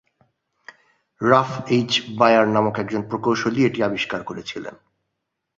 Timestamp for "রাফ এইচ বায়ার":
1.21-2.45